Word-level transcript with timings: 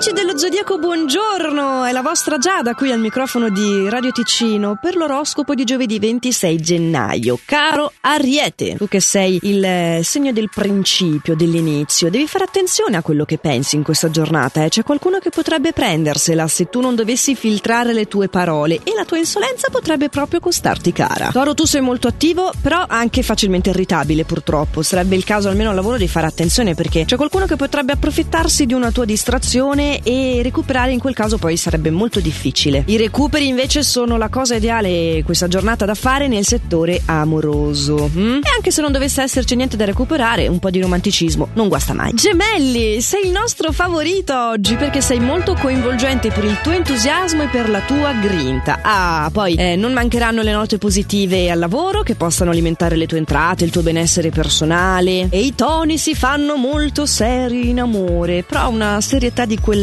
Amici 0.00 0.16
dello 0.18 0.38
Zodiaco, 0.38 0.78
buongiorno! 0.78 1.84
È 1.84 1.92
la 1.92 2.00
vostra 2.00 2.38
Giada 2.38 2.74
qui 2.74 2.90
al 2.90 3.00
microfono 3.00 3.50
di 3.50 3.86
Radio 3.90 4.12
Ticino 4.12 4.78
per 4.80 4.96
l'oroscopo 4.96 5.54
di 5.54 5.64
giovedì 5.64 5.98
26 5.98 6.56
gennaio. 6.58 7.38
Caro 7.44 7.92
Ariete, 8.00 8.76
tu 8.76 8.88
che 8.88 8.98
sei 9.00 9.38
il 9.42 9.62
eh, 9.62 10.00
segno 10.02 10.32
del 10.32 10.48
principio, 10.48 11.36
dell'inizio, 11.36 12.08
devi 12.08 12.26
fare 12.26 12.44
attenzione 12.44 12.96
a 12.96 13.02
quello 13.02 13.26
che 13.26 13.36
pensi 13.36 13.76
in 13.76 13.82
questa 13.82 14.08
giornata. 14.08 14.64
Eh? 14.64 14.70
C'è 14.70 14.84
qualcuno 14.84 15.18
che 15.18 15.28
potrebbe 15.28 15.74
prendersela 15.74 16.48
se 16.48 16.70
tu 16.70 16.80
non 16.80 16.94
dovessi 16.94 17.34
filtrare 17.34 17.92
le 17.92 18.08
tue 18.08 18.28
parole 18.28 18.76
e 18.76 18.94
la 18.96 19.04
tua 19.04 19.18
insolenza 19.18 19.68
potrebbe 19.70 20.08
proprio 20.08 20.40
costarti 20.40 20.94
cara. 20.94 21.28
Toro, 21.30 21.52
tu 21.52 21.66
sei 21.66 21.82
molto 21.82 22.08
attivo, 22.08 22.50
però 22.62 22.86
anche 22.88 23.22
facilmente 23.22 23.68
irritabile 23.68 24.24
purtroppo. 24.24 24.80
Sarebbe 24.80 25.14
il 25.14 25.24
caso 25.24 25.50
almeno 25.50 25.68
al 25.68 25.76
lavoro 25.76 25.98
di 25.98 26.08
fare 26.08 26.26
attenzione 26.26 26.72
perché 26.72 27.04
c'è 27.04 27.16
qualcuno 27.16 27.44
che 27.44 27.56
potrebbe 27.56 27.92
approfittarsi 27.92 28.64
di 28.64 28.72
una 28.72 28.90
tua 28.90 29.04
distrazione 29.04 29.88
e 29.98 30.40
recuperare 30.42 30.92
in 30.92 31.00
quel 31.00 31.14
caso 31.14 31.38
poi 31.38 31.56
sarebbe 31.56 31.90
molto 31.90 32.20
difficile. 32.20 32.84
I 32.86 32.96
recuperi 32.96 33.48
invece 33.48 33.82
sono 33.82 34.16
la 34.16 34.28
cosa 34.28 34.54
ideale 34.54 35.22
questa 35.24 35.48
giornata 35.48 35.84
da 35.84 35.94
fare 35.94 36.28
nel 36.28 36.44
settore 36.44 37.02
amoroso. 37.06 38.10
Mm? 38.14 38.36
E 38.42 38.50
anche 38.54 38.70
se 38.70 38.80
non 38.80 38.92
dovesse 38.92 39.22
esserci 39.22 39.56
niente 39.56 39.76
da 39.76 39.84
recuperare, 39.84 40.46
un 40.48 40.58
po' 40.58 40.70
di 40.70 40.80
romanticismo 40.80 41.48
non 41.54 41.68
guasta 41.68 41.92
mai. 41.92 42.12
Gemelli, 42.14 43.00
sei 43.00 43.26
il 43.26 43.32
nostro 43.32 43.72
favorito 43.72 44.34
oggi 44.36 44.76
perché 44.76 45.00
sei 45.00 45.20
molto 45.20 45.54
coinvolgente 45.54 46.30
per 46.30 46.44
il 46.44 46.58
tuo 46.62 46.72
entusiasmo 46.72 47.42
e 47.42 47.46
per 47.48 47.68
la 47.68 47.80
tua 47.80 48.12
grinta. 48.12 48.80
Ah, 48.82 49.30
poi 49.32 49.54
eh, 49.54 49.76
non 49.76 49.92
mancheranno 49.92 50.42
le 50.42 50.52
note 50.52 50.78
positive 50.78 51.50
al 51.50 51.58
lavoro 51.58 52.02
che 52.02 52.14
possano 52.14 52.50
alimentare 52.50 52.96
le 52.96 53.06
tue 53.06 53.18
entrate, 53.18 53.64
il 53.64 53.70
tuo 53.70 53.82
benessere 53.82 54.30
personale. 54.30 55.28
E 55.30 55.40
i 55.40 55.54
toni 55.54 55.98
si 55.98 56.14
fanno 56.14 56.56
molto 56.56 57.06
seri 57.06 57.68
in 57.68 57.80
amore, 57.80 58.42
però 58.42 58.68
una 58.70 59.00
serietà 59.00 59.44
di 59.44 59.58
quella, 59.58 59.79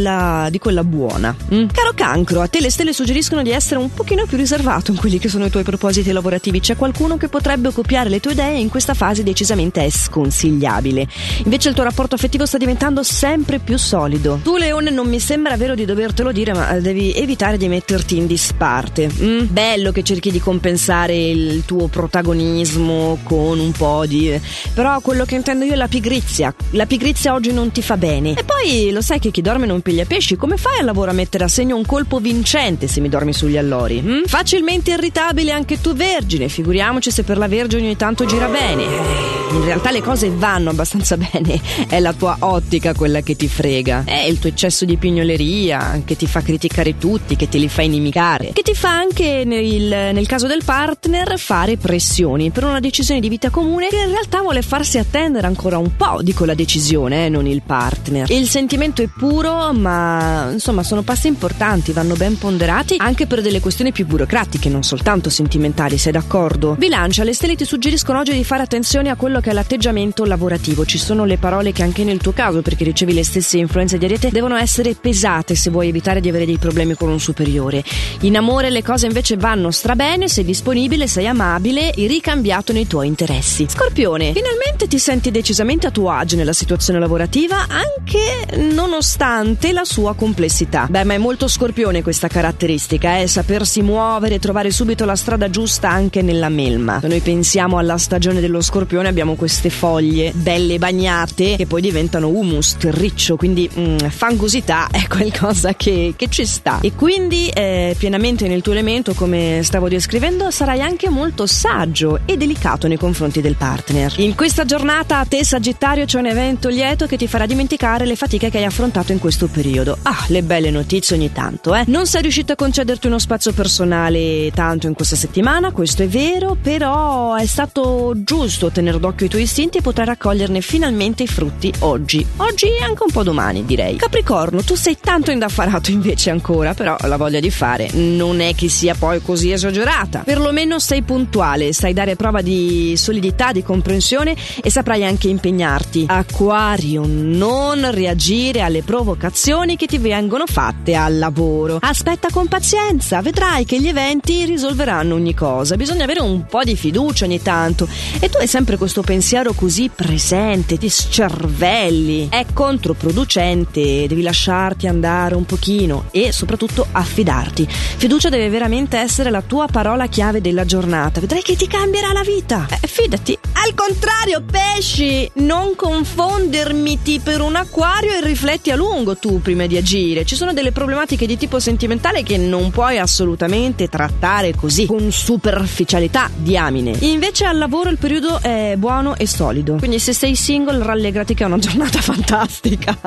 di 0.49 0.59
quella 0.59 0.83
buona. 0.83 1.35
Mm? 1.53 1.67
Caro 1.67 1.91
cancro, 1.94 2.41
a 2.41 2.47
te 2.47 2.61
le 2.61 2.69
stelle 2.69 2.94
suggeriscono 2.94 3.41
di 3.41 3.52
essere 3.52 3.80
un 3.80 3.94
pochino 3.94 4.25
più 4.25 4.38
riservato 4.38 4.91
in 4.91 4.97
quelli 4.97 5.19
che 5.19 5.30
sono 5.30 5.45
i 5.45 5.49
tuoi 5.49 5.63
propositi 5.63 6.11
lavorativi. 6.11 6.59
C'è 6.59 6.75
qualcuno 6.75 7.17
che 7.17 7.27
potrebbe 7.27 7.72
copiare 7.72 8.09
le 8.09 8.19
tue 8.19 8.33
idee 8.33 8.55
e 8.55 8.59
in 8.59 8.69
questa 8.69 8.94
fase 8.94 9.23
decisamente 9.23 9.83
è 9.83 9.89
sconsigliabile. 9.89 11.07
Invece 11.44 11.69
il 11.69 11.75
tuo 11.75 11.83
rapporto 11.83 12.16
affettivo 12.16 12.45
sta 12.45 12.57
diventando 12.57 13.03
sempre 13.03 13.59
più 13.59 13.77
solido. 13.77 14.39
Tu, 14.44 14.57
Leone, 14.57 14.89
non 14.89 15.07
mi 15.07 15.19
sembra 15.19 15.57
vero 15.57 15.75
di 15.75 15.85
dovertelo 15.85 16.31
dire, 16.31 16.53
ma 16.53 16.79
devi 16.79 17.13
evitare 17.13 17.57
di 17.57 17.67
metterti 17.67 18.17
in 18.17 18.27
disparte. 18.27 19.09
Mm? 19.22 19.45
Bello 19.50 19.91
che 19.91 20.03
cerchi 20.03 20.31
di 20.31 20.39
compensare 20.39 21.16
il 21.16 21.63
tuo 21.66 21.88
protagonismo 21.88 23.19
con 23.23 23.59
un 23.59 23.72
po' 23.72 24.05
di. 24.05 24.39
Però 24.73 25.00
quello 25.02 25.25
che 25.25 25.35
intendo 25.35 25.66
io 25.66 25.73
è 25.73 25.75
la 25.75 25.88
pigrizia. 25.88 26.53
La 26.72 26.85
pigrizia 26.85 27.33
oggi 27.33 27.52
non 27.52 27.72
ti 27.72 27.81
fa 27.81 27.97
bene. 27.97 28.33
E 28.38 28.44
poi 28.44 28.91
lo 28.91 29.02
sai 29.02 29.19
che 29.19 29.31
chi 29.31 29.41
dorme 29.41 29.66
non 29.66 29.81
piglia 29.88 30.03
pesci, 30.03 30.35
come 30.35 30.57
fai 30.57 30.80
al 30.80 30.85
lavoro 30.85 31.11
a 31.11 31.13
mettere 31.13 31.45
a 31.45 31.47
segno 31.47 31.77
un 31.77 31.85
colpo 31.85 32.19
vincente 32.19 32.89
se 32.89 32.99
mi 32.99 33.07
dormi 33.07 33.31
sugli 33.31 33.55
allori? 33.55 34.02
Hm? 34.02 34.25
Facilmente 34.25 34.91
irritabile 34.91 35.53
anche 35.53 35.79
tu 35.79 35.94
vergine, 35.94 36.49
figuriamoci 36.49 37.09
se 37.09 37.23
per 37.23 37.38
la 37.38 37.47
vergine 37.47 37.83
ogni 37.83 37.95
tanto 37.95 38.25
gira 38.25 38.47
bene. 38.47 39.35
In 39.49 39.63
realtà 39.63 39.91
le 39.91 40.02
cose 40.02 40.29
vanno 40.29 40.71
abbastanza 40.71 41.16
bene, 41.16 41.61
è 41.88 42.02
la 42.02 42.11
tua 42.11 42.35
ottica 42.39 42.94
quella 42.94 43.21
che 43.21 43.38
ti 43.38 43.47
frega, 43.47 44.03
è 44.05 44.25
il 44.25 44.39
tuo 44.39 44.49
eccesso 44.49 44.83
di 44.83 44.97
pignoleria 44.97 46.01
che 46.03 46.17
ti 46.17 46.27
fa 46.27 46.41
criticare 46.41 46.97
tutti, 46.97 47.38
che 47.38 47.47
te 47.47 47.57
li 47.57 47.69
fa 47.69 47.81
inimicare, 47.81 48.51
che 48.51 48.63
ti 48.63 48.73
fa 48.73 48.89
anche 48.89 49.44
nel, 49.45 50.13
nel 50.13 50.27
caso 50.27 50.47
del 50.47 50.63
partner 50.66 51.39
fare 51.39 51.77
pressioni 51.77 52.49
per 52.49 52.66
una 52.66 52.81
decisione 52.81 53.22
di 53.22 53.29
vita 53.29 53.49
comune 53.49 53.88
che 53.88 53.99
in 53.99 54.09
realtà 54.09 54.41
vuole 54.41 54.61
farsi 54.61 54.97
attendere 54.97 55.47
ancora 55.47 55.77
un 55.77 55.95
po' 55.95 56.22
di 56.22 56.33
quella 56.33 56.53
decisione, 56.53 57.27
eh, 57.27 57.29
non 57.29 57.47
il 57.47 57.61
partner. 57.66 58.29
Il 58.29 58.49
sentimento 58.49 59.01
è 59.01 59.07
puro 59.07 59.72
ma 59.78 60.50
insomma 60.52 60.83
sono 60.83 61.02
passi 61.02 61.28
importanti, 61.28 61.92
vanno 61.92 62.16
ben 62.16 62.38
ponderati 62.38 62.95
anche 62.97 63.28
per 63.28 63.42
delle 63.42 63.59
questioni 63.59 63.92
più 63.92 64.06
burocratiche, 64.06 64.69
non 64.69 64.84
soltanto 64.84 65.29
sentimentali, 65.29 65.97
sei 65.97 66.12
d'accordo? 66.12 66.75
Bilancia, 66.75 67.24
le 67.24 67.34
stelle 67.34 67.56
ti 67.56 67.66
suggeriscono 67.66 68.19
oggi 68.19 68.34
di 68.34 68.44
fare 68.44 68.63
attenzione 68.63 69.09
a 69.09 69.16
quello 69.16 69.40
che 69.40 69.51
è 69.51 69.53
l'atteggiamento 69.53 70.25
lavorativo. 70.25 70.85
Ci 70.85 70.97
sono 70.97 71.25
le 71.25 71.38
parole 71.38 71.72
che 71.72 71.84
anche 71.84 72.03
nel 72.03 72.19
tuo 72.19 72.34
caso, 72.34 72.62
perché 72.62 72.84
ricevi 72.84 73.13
le 73.13 73.24
stesse 73.24 73.57
influenze 73.57 73.97
di 73.97 74.06
Ariete, 74.06 74.29
devono 74.29 74.56
essere 74.56 74.96
pesate 74.96 75.56
se 75.56 75.69
vuoi 75.69 75.90
evitare 75.90 76.19
di 76.22 76.30
avere 76.30 76.46
dei 76.46 76.57
problemi 76.57 76.96
con 76.96 77.09
un 77.09 77.19
superiore. 77.19 77.84
In 78.22 78.35
amore 78.38 78.69
le 78.69 78.84
cose 78.84 79.06
invece 79.06 79.38
vanno 79.38 79.72
strabene, 79.72 80.28
sei 80.28 80.44
disponibile, 80.44 81.07
sei 81.07 81.28
amabile 81.28 81.94
e 81.94 82.07
ricambiato 82.07 82.74
nei 82.74 82.88
tuoi 82.88 83.07
interessi. 83.07 83.68
Scorpione, 83.69 84.34
finalmente 84.34 84.88
ti 84.88 85.00
senti 85.00 85.31
decisamente 85.31 85.88
a 85.88 85.91
tuo 85.91 86.09
agio 86.09 86.35
nella 86.35 86.53
situazione 86.53 87.00
lavorativa, 87.00 87.68
anche 87.68 88.66
nonostante 88.74 89.66
nonostante 89.67 89.73
la 89.73 89.85
sua 89.85 90.13
complessità. 90.16 90.88
Beh, 90.89 91.03
ma 91.03 91.13
è 91.13 91.17
molto 91.17 91.47
scorpione 91.47 92.01
questa 92.01 92.28
caratteristica, 92.28 93.19
eh? 93.19 93.28
sapersi 93.28 93.81
muovere 93.81 94.35
e 94.35 94.39
trovare 94.39 94.72
subito 94.72 95.05
la 95.05 95.16
strada 95.16 95.50
giusta 95.50 95.89
anche 95.89 96.22
nella 96.22 96.50
melma. 96.50 97.00
Se 97.01 97.07
noi 97.07 97.19
pensiamo 97.19 97.77
alla 97.77 97.97
stagione 97.97 98.39
dello 98.39 98.61
scorpione 98.61 99.07
abbiamo 99.07 99.35
queste 99.35 99.69
foglie 99.69 100.31
belle 100.33 100.77
bagnate 100.77 101.56
che 101.56 101.66
poi 101.66 101.81
diventano 101.81 102.27
humus, 102.27 102.75
terriccio, 102.77 103.35
quindi 103.35 103.69
mm, 103.77 103.97
fangosità 104.09 104.88
è 104.91 105.07
qualcosa 105.07 105.73
che, 105.73 106.13
che, 106.16 106.27
ci 106.29 106.45
sta. 106.45 106.79
E 106.81 106.94
quindi 106.94 107.50
eh, 107.50 107.95
pienamente 107.97 108.47
nel 108.47 108.61
tuo 108.61 108.73
elemento, 108.73 109.13
come 109.13 109.61
stavo 109.63 109.88
descrivendo, 109.89 110.51
sarai 110.51 110.81
anche 110.81 111.09
molto 111.09 111.45
saggio 111.45 112.19
e 112.25 112.38
delicato 112.38 112.88
nei 112.88 112.97
confronti 112.97 113.41
del 113.41 113.56
partner. 113.56 114.13
In 114.17 114.35
questa 114.35 114.66
giornata 114.66 115.19
a 115.19 115.25
te 115.25 115.44
Sagittario 115.44 116.06
c'è 116.06 116.19
un 116.19 116.27
evento 116.27 116.69
lieto 116.69 117.06
che 117.06 117.17
ti 117.17 117.27
farà 117.27 117.45
dimenticare 117.45 118.06
le 118.06 118.16
fatiche 118.16 118.50
che 118.50 118.57
hai 118.57 118.66
affrontato 118.66 119.11
in 119.11 119.17
in 119.17 119.23
questo 119.47 119.50
periodo. 119.50 119.97
Ah, 120.03 120.25
le 120.28 120.44
belle 120.44 120.69
notizie 120.69 121.16
ogni 121.16 121.31
tanto, 121.31 121.74
eh. 121.74 121.84
Non 121.88 122.06
sei 122.06 122.22
riuscita 122.22 122.53
a 122.53 122.56
concederti 122.56 123.08
uno 123.08 123.19
spazio 123.19 123.53
personale 123.53 124.52
tanto 124.53 124.88
in 124.88 124.94
questa 124.94 125.16
settimana, 125.16 125.72
questo 125.72 126.03
è 126.03 126.08
vero, 126.08 126.58
però 126.62 127.35
è 127.35 127.46
stato 127.46 128.13
giusto 128.18 128.69
tenere 128.69 129.00
d'occhio 129.00 129.25
i 129.25 129.30
tuoi 129.30 129.41
istinti 129.44 129.78
e 129.78 129.81
potrai 129.81 130.06
raccoglierne 130.06 130.62
finalmente 130.62 131.24
i 131.24 131.28
frutti 131.28 131.74
oggi. 131.80 132.25
Oggi 132.38 132.68
e 132.68 132.84
anche 132.84 133.03
un 133.03 133.12
po' 133.12 133.24
domani, 133.24 133.66
direi. 133.66 133.96
Capricorno, 133.96 134.62
tu 134.62 134.75
sei 134.75 134.97
tanto 135.00 135.31
indaffarato 135.31 135.91
invece 135.91 136.30
ancora, 136.30 136.74
però 136.74 136.96
la 137.02 137.18
voglia 137.18 137.40
di 137.40 137.50
fare 137.50 137.90
non 137.94 138.40
è 138.41 138.53
che 138.56 138.69
sia 138.69 138.96
poi 138.96 139.22
così 139.22 139.52
esagerata. 139.52 140.19
Perlomeno 140.19 140.80
sei 140.80 141.02
puntuale, 141.02 141.74
sai 141.74 141.94
dare 141.94 142.16
prova 142.16 142.41
di 142.41 142.96
solidità, 142.97 143.52
di 143.52 143.63
comprensione 143.63 144.36
e 144.62 144.69
saprai 144.69 145.03
anche 145.06 145.28
impegnarti. 145.28 146.06
Acquario, 146.07 147.03
non 147.06 147.90
reagire 147.91 148.62
alle 148.62 148.84
prove 148.84 149.12
provocazioni 149.38 149.78
che 149.78 149.86
ti 149.86 150.00
vengono 150.00 150.46
fatte 150.48 150.96
al 150.96 151.20
lavoro. 151.20 151.78
Aspetta 151.80 152.30
con 152.31 152.48
pazienza, 152.48 153.22
vedrai 153.22 153.66
che 153.66 153.80
gli 153.80 153.88
eventi 153.88 154.46
risolveranno 154.46 155.14
ogni 155.14 155.36
cosa. 155.36 155.75
Bisogna 155.75 156.06
avere 156.06 156.22
un 156.22 156.46
po' 156.48 156.64
di 156.64 156.75
fiducia 156.75 157.25
ogni 157.25 157.42
tanto. 157.42 157.88
E 158.20 158.30
tu 158.30 158.38
hai 158.38 158.48
sempre 158.48 158.78
questo 158.78 159.02
pensiero 159.02 159.53
così 159.53 159.92
presente, 159.94 160.78
ti 160.78 160.90
scervelli. 160.90 162.30
È 162.30 162.46
controproducente, 162.52 164.08
devi 164.08 164.24
lasciarti 164.24 164.88
andare 164.88 165.36
un 165.36 165.46
pochino 165.46 166.06
e 166.12 166.31
soprattutto 166.31 166.88
affidarti. 166.92 167.68
Fiducia 167.69 168.30
deve 168.30 168.50
veramente 168.50 168.98
essere 168.98 169.30
la 169.30 169.44
tua 169.44 169.68
parola 169.68 170.08
chiave 170.08 170.42
della 170.42 170.66
giornata. 170.66 171.19
Vedrai 171.19 171.44
che 171.44 171.56
ti 171.56 171.68
cambierà 171.68 172.12
la 172.12 172.24
vita. 172.24 172.66
Eh, 172.69 172.88
fidati. 172.88 173.38
Al 173.63 173.73
contrario, 173.73 174.44
pesci, 174.50 175.29
non 175.35 175.75
confondermiti 175.75 177.19
per 177.19 177.41
un 177.41 177.56
acquario 177.56 178.12
e 178.12 178.22
rifletti 178.22 178.72
a 178.72 178.75
lungo 178.75 178.97
lungo 179.07 179.18
tu 179.18 179.41
prima 179.41 179.66
di 179.68 179.78
agire. 179.78 180.25
Ci 180.25 180.35
sono 180.35 180.53
delle 180.53 180.72
problematiche 180.72 181.25
di 181.25 181.38
tipo 181.38 181.59
sentimentale 181.59 182.23
che 182.23 182.38
non 182.38 182.72
puoi 182.72 182.97
assolutamente 182.97 183.88
trattare 183.88 184.53
così, 184.56 184.85
con 184.85 185.12
superficialità, 185.12 186.29
diamine. 186.35 186.95
Invece 187.00 187.45
al 187.45 187.57
lavoro 187.57 187.90
il 187.90 187.97
periodo 187.97 188.40
è 188.41 188.75
buono 188.78 189.16
e 189.16 189.28
solido. 189.28 189.75
Quindi 189.75 190.00
se 190.00 190.13
sei 190.13 190.35
single 190.35 190.84
rallegrati 190.84 191.34
che 191.34 191.44
è 191.44 191.45
una 191.45 191.59
giornata 191.59 192.00
fantastica. 192.01 192.97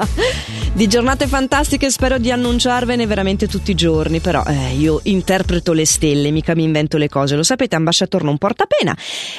di 0.73 0.87
giornate 0.87 1.27
fantastiche 1.27 1.91
spero 1.91 2.19
di 2.19 2.31
annunciarvene 2.31 3.07
veramente 3.07 3.49
tutti 3.49 3.73
i 3.73 3.75
giorni, 3.75 4.21
però 4.21 4.43
eh, 4.47 4.75
io 4.77 5.01
interpreto 5.05 5.73
le 5.73 5.87
stelle, 5.87 6.31
mica 6.31 6.55
mi 6.55 6.65
invento 6.65 6.97
le 6.97 7.09
cose. 7.09 7.37
Lo 7.37 7.43
sapete, 7.43 7.77
ambasciatore 7.77 8.25
non 8.25 8.39
porta 8.39 8.67
pena, 8.67 8.97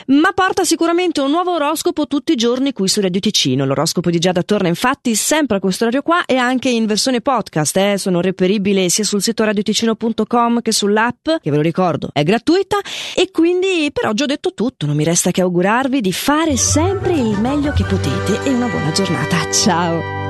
ma 0.07 0.31
porta 0.33 0.63
sicuramente 0.63 1.00
un 1.01 1.31
nuovo 1.31 1.55
oroscopo 1.55 2.05
tutti 2.05 2.33
i 2.33 2.35
giorni 2.35 2.73
qui 2.73 2.87
su 2.87 3.01
Radio 3.01 3.19
Ticino. 3.19 3.65
L'oroscopo 3.65 4.11
di 4.11 4.19
Giada 4.19 4.43
torna 4.43 4.67
infatti 4.67 5.15
sempre 5.15 5.57
a 5.57 5.59
questo 5.59 5.85
orario 5.85 6.03
qua 6.03 6.25
e 6.25 6.35
anche 6.35 6.69
in 6.69 6.85
versione 6.85 7.21
podcast, 7.21 7.75
eh, 7.77 7.97
sono 7.97 8.21
reperibili 8.21 8.87
sia 8.89 9.03
sul 9.03 9.21
sito 9.21 9.43
radioticino.com 9.43 10.61
che 10.61 10.71
sull'app, 10.71 11.23
che 11.41 11.49
ve 11.49 11.55
lo 11.55 11.61
ricordo 11.61 12.09
è 12.13 12.23
gratuita 12.23 12.77
e 13.15 13.31
quindi 13.31 13.89
per 13.91 14.09
oggi 14.09 14.23
ho 14.23 14.27
detto 14.27 14.53
tutto, 14.53 14.85
non 14.85 14.95
mi 14.95 15.03
resta 15.03 15.31
che 15.31 15.41
augurarvi 15.41 16.01
di 16.01 16.13
fare 16.13 16.55
sempre 16.55 17.13
il 17.13 17.39
meglio 17.39 17.71
che 17.71 17.83
potete 17.83 18.43
e 18.43 18.53
una 18.53 18.67
buona 18.67 18.91
giornata. 18.91 19.51
Ciao! 19.51 20.20